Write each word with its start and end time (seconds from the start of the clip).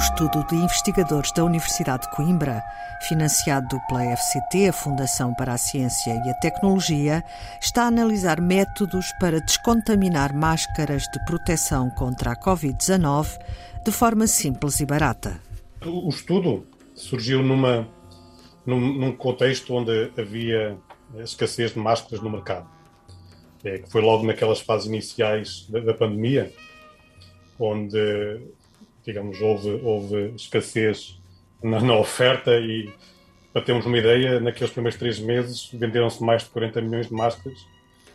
estudo 0.00 0.42
de 0.46 0.56
investigadores 0.56 1.30
da 1.32 1.44
Universidade 1.44 2.04
de 2.04 2.16
Coimbra, 2.16 2.64
financiado 3.06 3.78
pela 3.86 4.16
FCT, 4.16 4.68
a 4.68 4.72
Fundação 4.72 5.34
para 5.34 5.52
a 5.52 5.58
Ciência 5.58 6.18
e 6.24 6.30
a 6.30 6.34
Tecnologia, 6.34 7.22
está 7.60 7.82
a 7.84 7.88
analisar 7.88 8.40
métodos 8.40 9.12
para 9.20 9.42
descontaminar 9.42 10.34
máscaras 10.34 11.02
de 11.12 11.22
proteção 11.26 11.90
contra 11.90 12.32
a 12.32 12.36
Covid-19 12.36 13.38
de 13.84 13.92
forma 13.92 14.26
simples 14.26 14.80
e 14.80 14.86
barata. 14.86 15.38
O 15.84 16.08
estudo 16.08 16.66
surgiu 16.94 17.42
numa, 17.42 17.86
num, 18.64 18.80
num 18.80 19.12
contexto 19.12 19.74
onde 19.74 20.12
havia 20.16 20.78
escassez 21.18 21.74
de 21.74 21.78
máscaras 21.78 22.24
no 22.24 22.30
mercado. 22.30 22.66
É, 23.62 23.76
que 23.78 23.90
foi 23.90 24.00
logo 24.00 24.24
naquelas 24.24 24.60
fases 24.60 24.86
iniciais 24.88 25.66
da, 25.68 25.80
da 25.80 25.92
pandemia, 25.92 26.50
onde 27.58 28.40
digamos, 29.04 29.40
houve, 29.40 29.70
houve 29.82 30.34
escassez 30.36 31.18
na, 31.62 31.80
na, 31.80 31.96
oferta 31.96 32.52
e, 32.56 32.92
para 33.52 33.62
termos 33.62 33.86
uma 33.86 33.98
ideia, 33.98 34.40
naqueles 34.40 34.72
primeiros 34.72 34.98
três 34.98 35.18
meses 35.18 35.70
venderam-se 35.72 36.22
mais 36.22 36.44
de 36.44 36.50
40 36.50 36.80
milhões 36.82 37.08
de 37.08 37.12
máscaras 37.12 37.58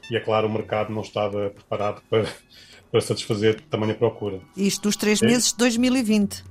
e, 0.09 0.15
é 0.15 0.19
claro, 0.19 0.47
o 0.47 0.51
mercado 0.51 0.93
não 0.93 1.01
estava 1.01 1.49
preparado 1.49 2.01
para, 2.09 2.27
para 2.91 3.01
satisfazer 3.01 3.59
tamanha 3.69 3.95
procura. 3.95 4.39
Isto 4.55 4.83
dos 4.83 4.95
três 4.95 5.21
é. 5.21 5.25
meses 5.25 5.51
de 5.51 5.57
2020. 5.57 6.43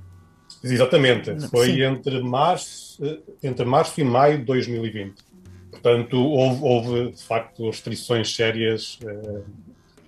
Exatamente. 0.63 1.47
Foi 1.49 1.83
entre 1.83 2.21
março, 2.21 3.03
eh, 3.03 3.19
entre 3.43 3.65
março 3.65 3.99
e 4.01 4.03
maio 4.03 4.39
de 4.39 4.45
2020. 4.45 5.13
Portanto, 5.71 6.17
houve, 6.17 6.63
houve 6.63 7.11
de 7.11 7.23
facto 7.23 7.67
restrições 7.67 8.35
sérias 8.35 8.97
uh, 9.03 9.43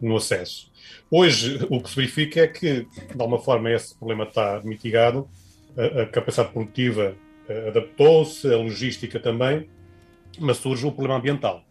no 0.01 0.17
acesso. 0.17 0.71
Hoje, 1.09 1.65
o 1.69 1.81
que 1.81 1.89
se 1.89 1.95
verifica 1.95 2.41
é 2.41 2.47
que, 2.47 2.81
de 2.81 3.21
alguma 3.21 3.39
forma, 3.39 3.71
esse 3.71 3.95
problema 3.97 4.25
está 4.25 4.61
mitigado, 4.63 5.27
a, 5.77 6.03
a 6.03 6.05
capacidade 6.05 6.51
produtiva 6.51 7.15
eh, 7.47 7.67
adaptou-se, 7.69 8.51
a 8.51 8.57
logística 8.57 9.19
também, 9.19 9.69
mas 10.39 10.57
surge 10.57 10.85
o 10.85 10.91
problema 10.91 11.17
ambiental. 11.17 11.63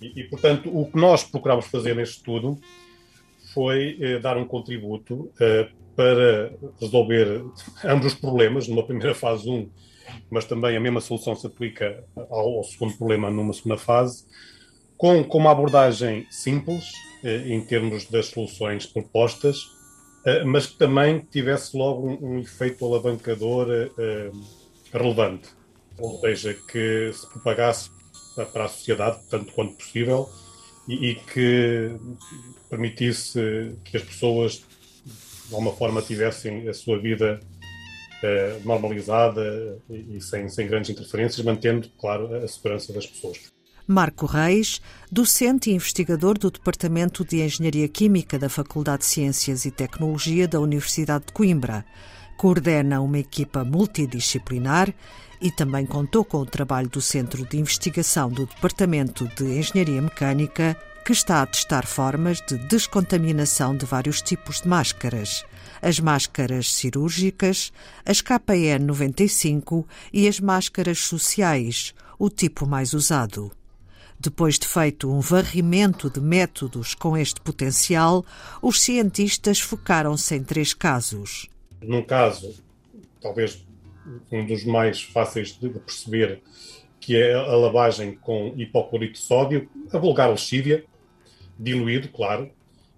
E, 0.00 0.20
e, 0.20 0.24
portanto, 0.24 0.70
o 0.72 0.90
que 0.90 0.96
nós 0.96 1.24
procurámos 1.24 1.66
fazer 1.66 1.94
neste 1.96 2.18
estudo 2.18 2.58
foi 3.52 3.96
eh, 4.00 4.18
dar 4.18 4.36
um 4.36 4.44
contributo 4.44 5.30
eh, 5.40 5.68
para 5.96 6.52
resolver 6.80 7.44
ambos 7.84 8.06
os 8.06 8.14
problemas, 8.14 8.68
numa 8.68 8.84
primeira 8.84 9.14
fase 9.14 9.48
1, 9.48 9.68
mas 10.30 10.44
também 10.44 10.76
a 10.76 10.80
mesma 10.80 11.00
solução 11.00 11.34
se 11.34 11.46
aplica 11.46 12.04
ao, 12.16 12.58
ao 12.58 12.64
segundo 12.64 12.96
problema 12.96 13.30
numa 13.30 13.52
segunda 13.52 13.76
fase, 13.76 14.26
com, 15.04 15.22
com 15.22 15.36
uma 15.36 15.50
abordagem 15.50 16.26
simples, 16.30 16.94
eh, 17.22 17.48
em 17.48 17.60
termos 17.60 18.06
das 18.06 18.28
soluções 18.28 18.86
propostas, 18.86 19.58
eh, 20.24 20.42
mas 20.44 20.66
que 20.66 20.78
também 20.78 21.20
tivesse 21.30 21.76
logo 21.76 22.08
um, 22.08 22.36
um 22.36 22.38
efeito 22.38 22.82
alavancador 22.86 23.66
eh, 23.70 24.30
relevante, 24.90 25.50
ou 25.98 26.18
seja, 26.20 26.54
que 26.54 27.12
se 27.12 27.28
propagasse 27.28 27.90
para 28.50 28.64
a 28.64 28.68
sociedade 28.68 29.18
tanto 29.28 29.52
quanto 29.52 29.74
possível 29.74 30.26
e, 30.88 31.10
e 31.10 31.14
que 31.16 31.94
permitisse 32.70 33.76
que 33.84 33.98
as 33.98 34.04
pessoas 34.04 34.64
de 35.48 35.54
alguma 35.54 35.72
forma 35.72 36.00
tivessem 36.00 36.66
a 36.66 36.72
sua 36.72 36.98
vida 36.98 37.40
normalizada 38.64 39.78
e, 39.90 40.18
sem, 40.18 40.48
sem 40.48 40.66
grandes 40.66 40.88
interferências, 40.88 41.44
mantendo, 41.44 41.90
claro, 41.98 42.34
a 42.36 42.48
segurança 42.48 42.90
das 42.90 43.06
pessoas. 43.06 43.53
Marco 43.86 44.24
Reis, 44.24 44.80
docente 45.12 45.68
e 45.68 45.74
investigador 45.74 46.38
do 46.38 46.50
Departamento 46.50 47.22
de 47.22 47.42
Engenharia 47.42 47.86
Química 47.86 48.38
da 48.38 48.48
Faculdade 48.48 49.00
de 49.00 49.08
Ciências 49.08 49.66
e 49.66 49.70
Tecnologia 49.70 50.48
da 50.48 50.58
Universidade 50.58 51.26
de 51.26 51.34
Coimbra. 51.34 51.84
Coordena 52.34 53.02
uma 53.02 53.18
equipa 53.18 53.62
multidisciplinar 53.62 54.92
e 55.38 55.50
também 55.50 55.84
contou 55.84 56.24
com 56.24 56.38
o 56.38 56.46
trabalho 56.46 56.88
do 56.88 57.02
Centro 57.02 57.44
de 57.44 57.58
Investigação 57.58 58.30
do 58.30 58.46
Departamento 58.46 59.28
de 59.36 59.58
Engenharia 59.58 60.00
Mecânica, 60.00 60.74
que 61.04 61.12
está 61.12 61.42
a 61.42 61.46
testar 61.46 61.84
formas 61.84 62.40
de 62.40 62.56
descontaminação 62.56 63.76
de 63.76 63.84
vários 63.84 64.22
tipos 64.22 64.62
de 64.62 64.68
máscaras. 64.68 65.44
As 65.82 66.00
máscaras 66.00 66.72
cirúrgicas, 66.72 67.70
as 68.06 68.22
KN95 68.22 69.84
e 70.10 70.26
as 70.26 70.40
máscaras 70.40 71.00
sociais, 71.00 71.94
o 72.18 72.30
tipo 72.30 72.66
mais 72.66 72.94
usado. 72.94 73.52
Depois 74.18 74.58
de 74.58 74.66
feito 74.66 75.10
um 75.10 75.20
varrimento 75.20 76.08
de 76.08 76.20
métodos 76.20 76.94
com 76.94 77.16
este 77.16 77.40
potencial, 77.40 78.24
os 78.62 78.80
cientistas 78.80 79.60
focaram-se 79.60 80.34
em 80.34 80.42
três 80.42 80.72
casos. 80.72 81.48
Num 81.82 82.02
caso, 82.02 82.54
talvez 83.20 83.64
um 84.30 84.46
dos 84.46 84.64
mais 84.64 85.02
fáceis 85.02 85.58
de 85.58 85.68
perceber, 85.68 86.42
que 87.00 87.16
é 87.16 87.34
a 87.34 87.56
lavagem 87.56 88.14
com 88.14 88.54
hipoclorito 88.56 89.14
de 89.14 89.18
sódio, 89.18 89.68
a 89.92 89.98
vulgar 89.98 90.30
lexívia, 90.30 90.84
diluído, 91.58 92.08
claro. 92.08 92.50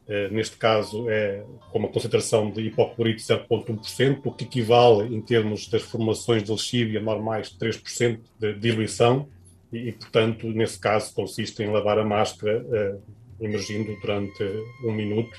Uh, 0.06 0.33
neste 0.33 0.56
caso 0.56 1.10
é 1.10 1.43
com 1.72 1.81
uma 1.81 1.88
concentração 1.88 2.48
de 2.48 2.60
hipoclorito 2.60 3.19
de 3.19 3.25
0,1%, 3.25 4.21
o 4.25 4.31
que 4.31 4.44
equivale, 4.44 5.12
em 5.12 5.21
termos 5.21 5.66
das 5.66 5.83
formulações 5.83 6.44
de 6.44 6.53
lexívia 6.53 7.00
normais, 7.00 7.50
3% 7.50 8.21
de 8.38 8.54
diluição 8.54 9.28
e, 9.72 9.93
portanto, 9.93 10.47
nesse 10.49 10.78
caso, 10.78 11.12
consiste 11.15 11.62
em 11.62 11.71
lavar 11.71 11.99
a 11.99 12.04
máscara 12.04 12.62
uh, 12.62 13.03
emergindo 13.41 13.94
durante 14.00 14.43
um 14.84 14.93
minuto 14.93 15.37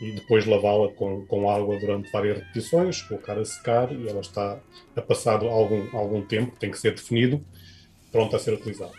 e 0.00 0.12
depois 0.12 0.44
lavá-la 0.46 0.88
com, 0.92 1.24
com 1.26 1.48
água 1.48 1.78
durante 1.78 2.10
várias 2.10 2.38
repetições, 2.38 3.02
colocar 3.02 3.38
a 3.38 3.44
secar 3.44 3.92
e 3.92 4.08
ela 4.08 4.20
está, 4.20 4.58
a 4.96 5.00
passado 5.00 5.46
algum, 5.46 5.96
algum 5.96 6.22
tempo, 6.22 6.56
tem 6.58 6.70
que 6.70 6.78
ser 6.78 6.94
definido, 6.94 7.40
pronta 8.10 8.36
a 8.36 8.38
ser 8.40 8.54
utilizada. 8.54 8.92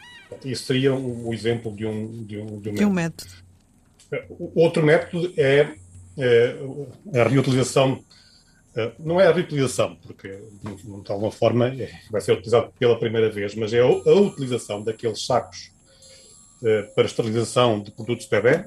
Isso 0.46 0.64
seria 0.64 0.94
o 0.94 1.28
um, 1.28 1.34
exemplo 1.34 1.76
de 1.76 1.86
um, 1.86 2.24
de 2.24 2.38
um, 2.38 2.60
de 2.60 2.70
um, 2.70 2.74
de 2.74 2.86
um 2.86 2.90
método. 2.90 3.30
método. 4.10 4.54
Outro 4.56 4.84
método 4.84 5.34
é, 5.38 5.76
é 6.18 7.20
a 7.20 7.28
reutilização 7.28 8.00
eh, 8.00 8.23
não 9.00 9.22
é 9.22 9.28
a 9.28 9.32
reutilização, 9.32 9.96
porque 9.98 10.30
de 10.30 11.12
alguma 11.12 11.32
forma 11.32 11.68
é, 11.68 11.92
vai 12.10 12.22
ser 12.22 12.34
utilizado 12.34 12.72
pela 12.80 12.98
primeira 12.98 13.30
vez, 13.30 13.54
mas 13.56 13.72
é 13.74 13.80
a 13.80 13.88
utilização 13.88 14.84
daqueles 14.84 15.26
sacos 15.26 15.72
eh, 16.66 16.84
para 16.96 17.06
esterilização 17.06 17.82
de 17.82 17.92
produtos 17.92 18.26
de 18.26 18.32
bebê. 18.32 18.64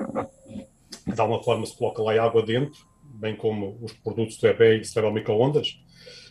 De 1.06 1.20
alguma 1.20 1.42
forma 1.42 1.64
se 1.64 1.76
coloca 1.76 2.02
lá 2.02 2.12
água 2.22 2.42
dentro, 2.42 2.78
bem 3.02 3.34
como 3.34 3.78
os 3.80 3.92
produtos 3.94 4.36
de 4.36 4.42
bebê 4.42 4.80
e 4.80 4.84
se 4.84 4.94
leva 4.96 5.08
ao 5.08 5.14
microondas. 5.14 5.80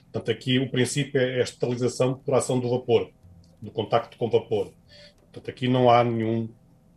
Portanto, 0.03 0.31
aqui 0.31 0.59
o 0.59 0.69
princípio 0.69 1.19
é 1.19 1.39
a 1.39 1.43
esterilização 1.43 2.13
por 2.13 2.35
ação 2.35 2.59
do 2.59 2.69
vapor, 2.69 3.09
do 3.61 3.71
contacto 3.71 4.15
com 4.17 4.29
vapor. 4.29 4.71
Portanto, 5.21 5.49
aqui 5.49 5.67
não 5.67 5.89
há 5.89 6.03
nenhum 6.03 6.49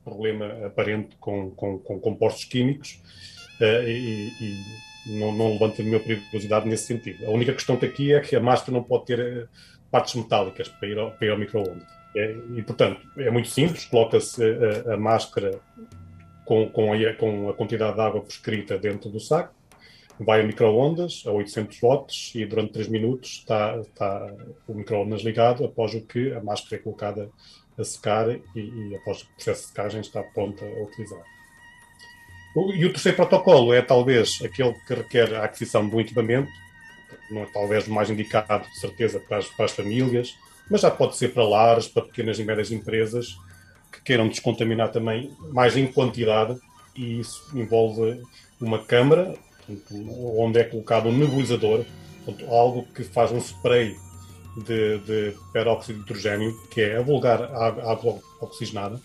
problema 0.05 0.67
aparente 0.67 1.17
com, 1.19 1.51
com, 1.51 1.79
com 1.79 1.99
compostos 1.99 2.45
químicos 2.45 3.01
uh, 3.61 3.89
e, 3.89 4.29
e 4.41 4.88
não, 5.09 5.33
não 5.33 5.53
levanta 5.53 5.83
nenhuma 5.83 6.01
perigosidade 6.01 6.69
nesse 6.69 6.85
sentido. 6.85 7.27
A 7.27 7.31
única 7.31 7.53
questão 7.53 7.77
que 7.77 7.87
aqui 7.87 8.13
é 8.13 8.21
que 8.21 8.37
a 8.37 8.41
máscara 8.41 8.73
não 8.73 8.83
pode 8.83 9.07
ter 9.07 9.21
eh, 9.21 9.47
partes 9.91 10.15
metálicas 10.15 10.69
para 10.69 10.89
ir 10.89 10.99
ao, 10.99 11.11
para 11.11 11.27
ir 11.27 11.31
ao 11.31 11.39
micro-ondas. 11.39 11.87
É, 12.17 12.37
e, 12.57 12.63
portanto, 12.63 13.01
é 13.19 13.31
muito 13.31 13.49
simples, 13.49 13.85
coloca-se 13.85 14.43
a, 14.43 14.95
a, 14.95 14.97
máscara 14.97 15.61
com, 16.45 16.69
com, 16.71 16.93
a, 16.93 17.15
com 17.15 17.51
a 17.51 17.55
quantidade 17.55 17.95
de 17.95 18.01
água 18.01 18.21
prescrita 18.23 18.79
dentro 18.79 19.11
do 19.11 19.21
saco, 19.21 19.55
vai 20.19 20.41
a 20.41 20.45
micro-ondas 20.45 21.23
a 21.27 21.31
800 21.31 21.79
watts 21.81 22.35
e 22.35 22.45
durante 22.45 22.73
3 22.73 22.89
minutos 22.89 23.39
está, 23.41 23.79
está 23.79 24.35
o 24.67 24.75
micro-ondas 24.75 25.23
ligado, 25.23 25.65
após 25.65 25.95
o 25.95 26.01
que 26.01 26.33
a 26.33 26.43
máscara 26.43 26.77
é 26.77 26.79
colocada 26.83 27.31
a 27.79 27.85
secar 27.85 28.29
e, 28.31 28.43
e 28.57 28.97
após 28.97 29.23
o 29.23 29.29
processo 29.35 29.63
de 29.63 29.69
secagem 29.69 30.01
está 30.01 30.23
pronta 30.23 30.65
a 30.65 30.83
utilizar. 30.83 31.38
E 32.57 32.85
o 32.85 32.91
terceiro 32.91 33.17
protocolo 33.17 33.73
é 33.73 33.83
talvez 33.83 34.41
aquele 34.45 34.73
que 34.87 34.95
requer 34.95 35.35
a 35.35 35.45
aquisição 35.45 35.89
de 35.89 35.95
um 35.95 36.01
equipamento, 36.01 36.51
não 37.31 37.43
é 37.43 37.47
talvez 37.47 37.87
o 37.87 37.93
mais 37.93 38.11
indicado, 38.11 38.67
de 38.69 38.81
certeza, 38.81 39.21
para 39.21 39.39
as, 39.39 39.47
para 39.49 39.67
as 39.67 39.73
famílias, 39.73 40.35
mas 40.71 40.81
já 40.81 40.91
pode 40.91 41.17
ser 41.17 41.33
para 41.33 41.47
lares, 41.47 41.87
para 41.87 42.03
pequenas 42.03 42.39
e 42.39 42.45
médias 42.45 42.71
empresas 42.71 43.37
que 43.93 44.03
queiram 44.03 44.29
descontaminar 44.29 44.91
também 44.91 45.31
mais 45.53 45.77
em 45.77 45.87
quantidade, 45.87 46.59
e 46.97 47.21
isso 47.21 47.51
envolve 47.55 48.21
uma 48.61 48.79
câmara, 48.85 49.35
onde 50.37 50.59
é 50.59 50.65
colocado 50.65 51.09
um 51.09 51.17
nebulizador, 51.17 51.85
portanto, 52.25 52.51
algo 52.53 52.87
que 52.95 53.05
faz 53.05 53.31
um 53.31 53.39
spray 53.39 53.95
de, 54.65 54.99
de 54.99 55.37
peróxido 55.53 55.99
de 55.99 56.05
hidrogênio, 56.05 56.59
que 56.71 56.81
é 56.81 56.97
a 56.97 57.03
vulgar 57.03 57.43
água, 57.43 58.19
oxigenada, 58.41 59.01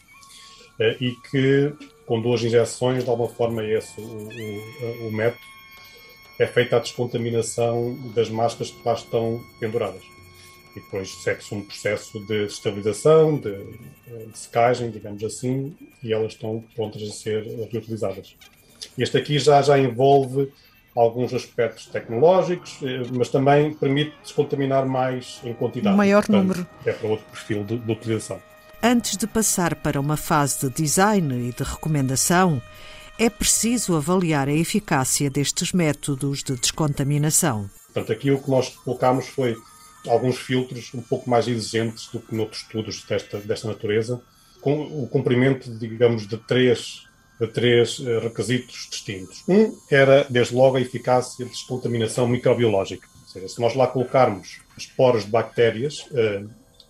eh, 0.79 0.97
e 0.99 1.11
que 1.29 1.73
com 2.05 2.21
duas 2.21 2.43
injeções, 2.43 3.03
de 3.03 3.09
alguma 3.09 3.29
forma 3.29 3.63
esse 3.63 3.99
o, 3.99 4.03
o, 4.03 5.07
o 5.07 5.11
método, 5.11 5.41
é 6.39 6.47
feita 6.47 6.77
a 6.77 6.79
descontaminação 6.79 7.95
das 8.13 8.29
máscaras 8.29 8.71
que 8.71 8.81
lá 8.85 8.93
estão 8.93 9.41
penduradas. 9.59 10.01
E 10.75 10.79
depois 10.79 11.09
segue-se 11.23 11.53
um 11.53 11.61
processo 11.61 12.19
de 12.25 12.45
estabilização, 12.45 13.37
de, 13.37 13.51
de, 14.31 14.37
secagem, 14.37 14.89
digamos 14.89 15.23
assim, 15.23 15.75
e 16.01 16.11
elas 16.11 16.33
estão 16.33 16.63
prontas 16.75 17.03
a 17.03 17.11
ser 17.11 17.43
reutilizadas. 17.71 18.35
Este 18.97 19.17
aqui 19.17 19.37
já, 19.37 19.61
já 19.61 19.77
envolve 19.77 20.51
alguns 20.95 21.33
aspectos 21.33 21.85
tecnológicos, 21.87 22.79
eh, 22.83 23.03
mas 23.11 23.29
também 23.29 23.73
permite 23.73 24.15
descontaminar 24.23 24.85
mais 24.87 25.39
em 25.43 25.53
quantidade. 25.53 25.93
Um 25.93 25.97
maior 25.97 26.25
Portanto, 26.25 26.41
número. 26.41 26.67
É 26.85 26.91
para 26.91 27.07
outro 27.07 27.25
perfil 27.31 27.63
de, 27.63 27.77
de 27.77 27.91
utilização. 27.91 28.41
Antes 28.85 29.15
de 29.15 29.25
passar 29.25 29.75
para 29.75 29.97
uma 29.97 30.17
fase 30.17 30.67
de 30.67 30.69
design 30.69 31.47
e 31.47 31.53
de 31.53 31.63
recomendação, 31.63 32.61
é 33.17 33.29
preciso 33.29 33.95
avaliar 33.95 34.49
a 34.49 34.53
eficácia 34.53 35.29
destes 35.29 35.71
métodos 35.71 36.43
de 36.43 36.57
descontaminação. 36.57 37.69
Portanto, 37.85 38.11
aqui 38.11 38.29
o 38.29 38.43
que 38.43 38.51
nós 38.51 38.75
colocámos 38.83 39.25
foi 39.29 39.55
alguns 40.05 40.37
filtros 40.37 40.93
um 40.93 41.01
pouco 41.01 41.29
mais 41.29 41.47
exigentes 41.47 42.09
do 42.11 42.19
que 42.19 42.35
noutros 42.35 42.63
estudos 42.63 43.01
desta, 43.05 43.37
desta 43.37 43.69
natureza, 43.69 44.21
com 44.59 44.81
o 45.01 45.07
cumprimento, 45.07 45.73
digamos, 45.77 46.27
de 46.27 46.35
três, 46.35 47.07
de 47.39 47.47
três 47.47 48.01
eh, 48.05 48.19
requisitos 48.19 48.89
distintos. 48.91 49.45
Um 49.47 49.77
era, 49.89 50.27
desde 50.29 50.55
logo, 50.55 50.75
a 50.75 50.81
eficácia 50.81 51.45
de 51.45 51.51
descontaminação 51.51 52.27
microbiológica. 52.27 53.07
Ou 53.21 53.27
seja, 53.29 53.47
se 53.47 53.61
nós 53.61 53.75
lá 53.75 53.87
colocarmos 53.87 54.59
esporos 54.77 55.23
de 55.23 55.31
bactérias 55.31 56.05
eh, 56.13 56.43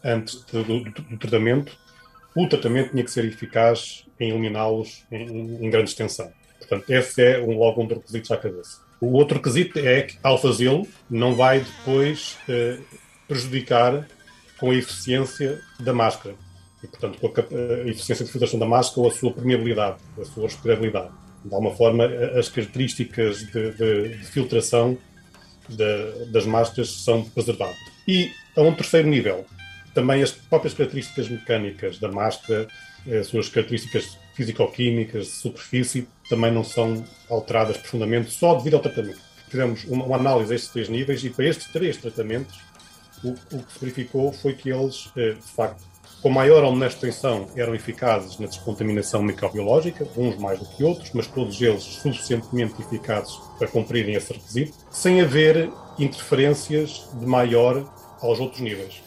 antes 0.04 0.44
do, 0.46 0.64
do, 0.64 0.84
do, 0.92 1.18
tratamento, 1.20 1.83
o 2.36 2.48
tratamento 2.48 2.92
tinha 2.92 3.04
que 3.04 3.12
ser 3.12 3.26
eficaz 3.26 4.06
em 4.20 4.32
eliminá-los 4.32 5.06
em, 5.12 5.66
em, 5.66 5.70
grande 5.70 5.90
extensão. 5.90 6.32
Portanto, 6.60 6.90
esse 6.90 7.22
é 7.22 7.40
um, 7.40 7.58
logo 7.58 7.82
um 7.82 7.86
dos 7.86 7.98
requisitos 7.98 8.32
à 8.32 8.38
cabeça. 8.38 8.82
O 9.00 9.14
outro 9.14 9.38
requisito 9.38 9.80
é 9.80 10.04
que, 10.04 10.18
ao 10.24 10.42
fazê-lo, 10.42 10.88
não 11.10 11.36
vai 11.36 11.60
depois 11.60 12.38
eh, 12.48 12.80
prejudicar 13.28 14.08
com 14.58 14.72
a 14.72 14.76
eficiência 14.76 15.60
da 15.80 15.94
máscara. 15.94 16.36
E, 16.82 16.88
portanto, 16.88 17.20
com 17.20 17.28
a, 17.28 17.90
eficiência 17.90 18.26
de 18.26 18.32
filtração 18.32 18.60
da 18.60 18.66
máscara 18.66 19.02
ou 19.02 19.08
a 19.08 19.12
sua 19.12 19.34
permeabilidade, 19.34 19.98
a 20.20 20.24
sua 20.24 20.44
respirabilidade. 20.44 21.12
De 21.44 21.54
alguma 21.54 21.76
forma, 21.76 22.06
as 22.38 22.48
características 22.48 23.40
de, 23.40 23.72
de, 23.72 24.18
de 24.18 24.26
filtração 24.26 24.98
das 26.32 26.46
máscaras 26.46 26.90
são 27.04 27.24
preservadas. 27.24 27.76
E, 28.08 28.32
a 28.56 28.62
um 28.62 28.74
terceiro 28.74 29.08
nível, 29.08 29.46
também 29.94 30.24
as 30.24 30.32
próprias 30.32 30.74
características 30.74 31.30
mecânicas 31.30 32.00
da 32.00 32.12
máscara, 32.12 32.68
as 33.20 33.28
suas 33.28 33.50
características 33.50 34.18
físico-químicas 34.36 35.26
de 35.26 35.32
superfície, 35.32 36.08
também 36.30 36.52
não 36.52 36.64
são 36.64 37.04
alteradas 37.30 37.78
profundamente 37.78 38.32
só 38.32 38.56
devido 38.56 38.76
ao 38.76 38.82
tratamento. 38.82 39.22
Fizemos 39.50 39.84
uma, 39.86 40.06
uma 40.06 40.16
análise 40.16 40.52
a 40.52 40.56
estes 40.56 40.72
três 40.72 40.90
níveis 40.90 41.24
e 41.24 41.30
para 41.30 41.46
estes 41.46 41.68
três 41.72 41.98
tratamentos 41.98 42.60
o, 43.24 43.30
o 43.56 43.64
que 43.64 43.74
se 43.74 43.80
verificou 43.80 44.32
foi 44.34 44.54
que 44.54 44.70
eles, 44.70 45.10
eh, 45.16 45.34
de 45.34 45.52
facto, 45.56 45.84
com 46.22 46.30
maior 46.30 46.64
ou 46.64 46.72
menor 46.72 46.88
extensão, 46.88 47.50
eram 47.56 47.76
eficazes 47.76 48.40
na 48.40 48.48
descontaminação 48.48 49.22
microbiológica, 49.22 50.08
uns 50.16 50.38
mais 50.38 50.60
do 50.60 50.66
que 50.66 50.84
outros, 50.84 51.12
mas 51.14 51.28
todos 51.28 51.62
eles 51.62 51.84
suficientemente 51.84 52.82
eficazes 52.82 53.34
para 53.58 53.68
cumprirem 53.68 54.16
esse 54.16 54.32
requisito, 54.32 54.74
sem 54.90 55.22
haver 55.22 55.70
interferências 56.00 57.10
de 57.14 57.26
maior 57.26 57.86
aos 58.22 58.40
outros 58.40 58.62
níveis. 58.62 59.02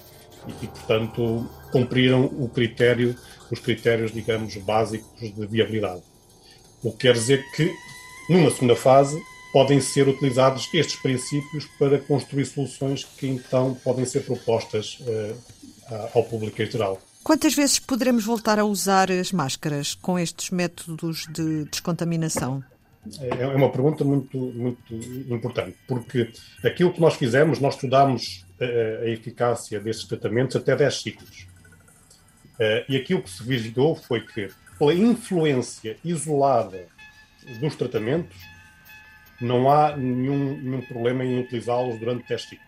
E, 0.47 0.65
e 0.65 0.69
portanto, 0.69 1.49
cumpriram 1.71 2.25
o 2.25 2.49
critério, 2.49 3.17
os 3.51 3.59
critérios, 3.59 4.13
digamos, 4.13 4.57
básicos 4.57 5.35
de 5.35 5.47
viabilidade. 5.47 6.03
O 6.83 6.93
que 6.93 6.99
quer 6.99 7.15
dizer 7.15 7.45
que, 7.53 7.73
numa 8.29 8.51
segunda 8.51 8.77
fase, 8.77 9.21
podem 9.53 9.81
ser 9.81 10.09
utilizados 10.09 10.69
estes 10.75 10.97
princípios 10.97 11.67
para 11.79 11.99
construir 11.99 12.45
soluções 12.45 13.05
que 13.05 13.27
então 13.27 13.75
podem 13.83 14.05
ser 14.05 14.21
propostas 14.21 14.99
uh, 15.01 15.37
ao 16.15 16.23
público 16.25 16.61
em 16.61 16.71
geral. 16.71 17.01
Quantas 17.23 17.55
vezes 17.55 17.81
poderemos 17.81 18.25
voltar 18.25 18.59
a 18.59 18.65
usar 18.65 19.11
as 19.11 19.33
máscaras 19.33 19.95
com 19.95 20.19
estes 20.19 20.51
métodos 20.51 21.27
de 21.29 21.65
descontaminação? 21.65 22.63
É, 23.19 23.43
é 23.43 23.47
uma 23.49 23.71
pergunta 23.71 24.05
muito, 24.05 24.37
muito 24.39 24.95
importante, 25.29 25.77
porque 25.89 26.31
aquilo 26.65 26.93
que 26.93 27.01
nós 27.01 27.15
fizemos, 27.15 27.59
nós 27.59 27.75
estudámos 27.75 28.46
a, 28.61 28.65
eh, 28.65 29.11
eficácia 29.13 29.81
destes 29.81 30.07
tratamentos 30.07 30.57
até 30.57 30.75
10 30.75 31.03
ciclos. 31.03 31.47
Uh, 32.59 32.81
e 32.89 32.97
aquilo 32.97 33.23
que 33.23 33.29
se 33.29 33.43
verificou 33.43 33.95
foi 33.95 34.23
que, 34.23 34.51
pela 34.79 34.95
influência 34.95 35.99
isolada 36.03 36.87
dos 37.61 37.77
tratamentos, 37.77 38.37
não 39.41 39.71
há 39.71 39.95
nenhum, 39.95 40.57
nenhum 40.57 40.81
problema 40.81 41.23
em 41.23 41.39
utilizá-los 41.39 41.99
durante 41.99 42.27
testes. 42.27 42.59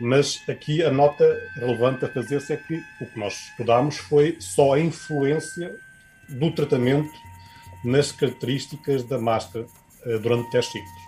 Mas 0.00 0.42
aqui 0.48 0.82
a 0.82 0.90
nota 0.90 1.24
relevante 1.54 2.04
a 2.04 2.08
fazer-se 2.08 2.52
é 2.52 2.56
que 2.56 2.82
o 3.00 3.06
que 3.06 3.18
nós 3.18 3.50
estudámos 3.50 3.96
foi 3.96 4.36
só 4.40 4.74
a 4.74 4.80
influência 4.80 5.78
do 6.28 6.50
tratamento 6.50 7.12
nas 7.84 8.10
características 8.10 9.04
da 9.04 9.18
máscara 9.18 9.66
uh, 10.04 10.18
durante 10.18 10.50
testes. 10.50 11.03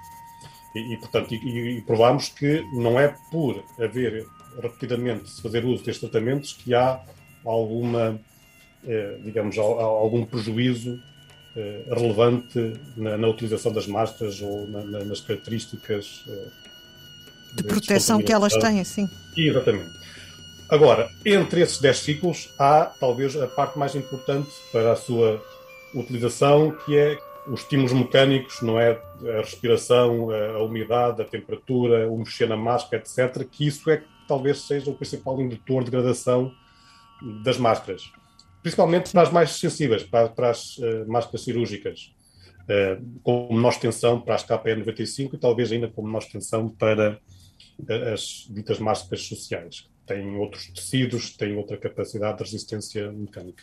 E, 0.76 0.93
e, 0.93 0.96
portanto, 0.99 1.32
e, 1.32 1.78
e 1.78 1.81
provámos 1.81 2.28
que 2.28 2.62
não 2.75 3.00
é 3.00 3.14
por 3.31 3.64
haver 3.81 4.26
repetidamente 4.61 5.31
se 5.31 5.40
fazer 5.40 5.64
uso 5.64 5.82
destes 5.82 6.00
tratamentos 6.00 6.52
que 6.52 6.75
há 6.75 7.00
alguma, 7.44 8.20
eh, 8.87 9.19
digamos, 9.25 9.56
algum 9.56 10.25
prejuízo 10.26 11.00
eh, 11.56 11.84
relevante 11.88 12.75
na, 12.94 13.17
na, 13.17 13.26
utilização 13.28 13.73
das 13.73 13.87
máscaras 13.87 14.43
ou 14.43 14.67
na, 14.69 14.84
na, 14.84 15.05
nas 15.05 15.20
características 15.20 16.25
eh, 16.28 16.49
de, 17.55 17.62
de 17.62 17.64
proteção 17.64 18.20
que 18.20 18.32
elas 18.32 18.52
têm, 18.52 18.84
sim. 18.84 19.08
Exatamente. 19.34 19.96
Agora, 20.69 21.08
entre 21.25 21.62
esses 21.62 21.81
10 21.81 21.99
ciclos, 21.99 22.50
há 22.58 22.93
talvez 23.00 23.34
a 23.37 23.46
parte 23.46 23.79
mais 23.79 23.94
importante 23.94 24.50
para 24.70 24.93
a 24.93 24.96
sua 24.96 25.43
utilização, 25.94 26.72
que 26.84 26.96
é 26.99 27.17
os 27.48 27.60
estímulos 27.60 27.93
mecânicos, 27.93 28.60
não 28.62 28.78
é? 28.78 29.00
A 29.38 29.40
respiração, 29.40 30.31
a, 30.31 30.62
umidade, 30.62 31.22
a 31.22 31.25
temperatura, 31.25 32.10
o 32.10 32.19
mexer 32.19 32.48
na 32.48 32.56
máscara, 32.56 33.02
etc., 33.02 33.46
que 33.50 33.66
isso 33.66 33.88
é 33.90 33.98
que 33.98 34.06
talvez 34.26 34.62
seja 34.62 34.90
o 34.90 34.94
principal 34.94 35.40
indutor 35.40 35.84
de 35.84 35.90
gradação 35.90 36.52
das 37.44 37.56
máscaras 37.56 38.10
principalmente 38.66 39.12
para 39.12 39.22
as 39.22 39.31
mais 39.31 39.50
sensíveis, 39.52 40.02
para, 40.02 40.28
para 40.28 40.50
as 40.50 40.76
uh, 40.78 41.06
máscaras 41.06 41.44
cirúrgicas, 41.44 42.12
uh, 42.62 43.20
com 43.22 43.54
menor 43.54 43.78
tensão 43.78 44.20
para 44.20 44.34
as 44.34 44.44
KPN95 44.44 45.34
e 45.34 45.38
talvez 45.38 45.70
ainda 45.70 45.87
com 45.87 46.02
menor 46.02 46.25
tensão 46.25 46.69
para 46.69 47.20
uh, 47.78 48.12
as 48.12 48.48
ditas 48.50 48.81
máscaras 48.81 49.22
sociais. 49.22 49.88
Têm 50.04 50.34
outros 50.34 50.66
tecidos, 50.66 51.37
têm 51.37 51.56
outra 51.56 51.76
capacidade 51.76 52.38
de 52.38 52.43
resistência 52.43 53.12
mecânica. 53.12 53.62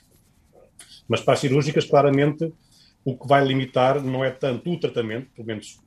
Mas 1.06 1.19
para 1.19 1.33
as 1.33 1.40
cirúrgicas, 1.42 1.83
claramente, 1.83 2.54
o 3.06 3.18
que 3.18 3.28
vai 3.28 3.44
limitar 3.45 4.02
não 4.02 4.24
é 4.24 4.31
tanto 4.31 4.72
o 4.72 4.80
tratamento, 4.80 5.30
pelo 5.36 5.48
menos 5.48 5.80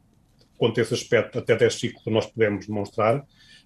quanto 0.58 0.80
esse 0.80 0.94
aspecto, 0.94 1.38
até 1.38 1.56
10 1.56 1.74
ciclos 1.74 2.06
nós 2.06 2.26
podemos 2.26 2.66
demonstrar, 2.66 3.24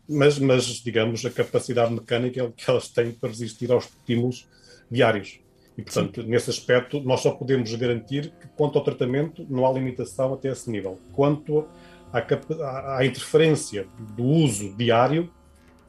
mas, 0.09 0.39
mas, 0.39 0.65
digamos, 0.83 1.25
a 1.25 1.31
capacidade 1.31 1.93
mecânica 1.93 2.53
que 2.57 2.69
elas 2.69 2.89
têm 2.89 3.13
para 3.13 3.29
resistir 3.29 3.71
aos 3.71 3.85
estímulos 3.85 4.49
diários. 4.91 5.41
E, 5.79 5.83
portanto, 5.83 6.23
Sim. 6.23 6.29
nesse 6.29 6.51
aspecto, 6.51 7.01
nós 7.01 7.21
só 7.21 7.31
podemos 7.31 7.73
garantir 7.77 8.33
que, 8.41 8.49
quanto 8.57 8.77
ao 8.79 8.85
tratamento, 8.85 9.47
não 9.49 9.67
há 9.67 9.73
limitação 9.73 10.35
até 10.35 10.49
esse 10.49 10.69
nível. 10.69 10.99
Quanto 11.13 11.67
à, 12.13 12.99
à 12.99 13.07
interferência 13.07 13.87
do 14.17 14.25
uso 14.25 14.75
diário, 14.77 15.31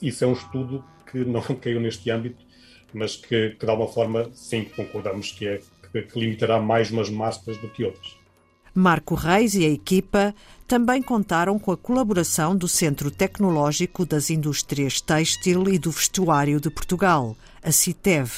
isso 0.02 0.24
é 0.24 0.28
um 0.28 0.34
estudo 0.34 0.84
que 1.12 1.26
não 1.26 1.42
caiu 1.60 1.80
neste 1.80 2.10
âmbito, 2.12 2.46
mas 2.94 3.16
que, 3.16 3.52
que 3.52 3.66
de 3.66 3.72
alguma 3.72 3.90
forma, 3.90 4.30
sim, 4.34 4.66
concordamos 4.76 5.32
que, 5.32 5.48
é, 5.48 5.60
que, 5.92 6.02
que 6.02 6.20
limitará 6.20 6.60
mais 6.60 6.92
umas 6.92 7.10
máscaras 7.10 7.60
do 7.60 7.70
que 7.70 7.84
outras. 7.84 8.22
Marco 8.74 9.16
Reis 9.16 9.54
e 9.54 9.66
a 9.66 9.70
equipa 9.70 10.34
também 10.66 11.02
contaram 11.02 11.60
com 11.60 11.72
a 11.74 11.78
colaboração 11.78 12.56
do 12.56 12.68
Centro 12.68 13.12
Tecnológico 13.12 14.06
das 14.06 14.30
Indústrias 14.30 15.02
Têxtil 15.02 15.68
e 15.68 15.78
do 15.78 15.92
Vestuário 15.92 16.60
de 16.62 16.70
Portugal, 16.70 17.36
a 17.62 17.70
CITEV, 17.70 18.32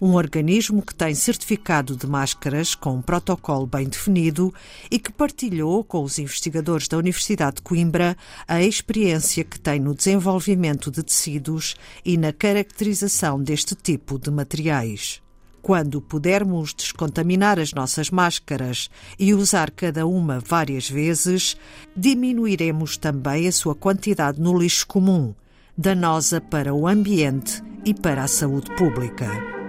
um 0.00 0.14
organismo 0.14 0.82
que 0.82 0.94
tem 0.94 1.14
certificado 1.14 1.96
de 1.96 2.06
máscaras 2.06 2.74
com 2.74 2.96
um 2.96 3.02
protocolo 3.02 3.66
bem 3.66 3.88
definido 3.88 4.52
e 4.90 4.98
que 4.98 5.12
partilhou 5.12 5.82
com 5.82 6.02
os 6.02 6.18
investigadores 6.18 6.86
da 6.86 6.98
Universidade 6.98 7.56
de 7.56 7.62
Coimbra 7.62 8.16
a 8.46 8.62
experiência 8.62 9.44
que 9.44 9.58
tem 9.58 9.80
no 9.80 9.94
desenvolvimento 9.94 10.90
de 10.90 11.02
tecidos 11.02 11.74
e 12.04 12.18
na 12.18 12.32
caracterização 12.32 13.42
deste 13.42 13.74
tipo 13.74 14.18
de 14.18 14.30
materiais. 14.30 15.22
Quando 15.62 16.00
pudermos 16.00 16.72
descontaminar 16.72 17.58
as 17.58 17.72
nossas 17.72 18.10
máscaras 18.10 18.88
e 19.18 19.34
usar 19.34 19.70
cada 19.70 20.06
uma 20.06 20.40
várias 20.40 20.88
vezes, 20.88 21.56
diminuiremos 21.94 22.96
também 22.96 23.46
a 23.46 23.52
sua 23.52 23.74
quantidade 23.74 24.40
no 24.40 24.58
lixo 24.58 24.86
comum, 24.86 25.34
danosa 25.76 26.40
para 26.40 26.72
o 26.74 26.88
ambiente 26.88 27.62
e 27.84 27.92
para 27.92 28.24
a 28.24 28.28
saúde 28.28 28.74
pública. 28.74 29.59